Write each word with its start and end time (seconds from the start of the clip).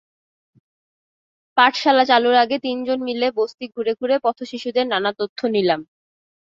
পাঠশালা 1.57 2.03
চালুর 2.05 2.35
আগে 2.43 2.57
তিনজন 2.59 2.99
মিলে 3.07 3.27
বস্তি 3.37 3.65
ঘুরে 3.73 3.93
ঘুরে 3.99 4.15
পথশিশুদের 4.25 4.85
নানা 4.87 5.11
তথ্য 5.19 5.39
নিলাম। 5.55 5.81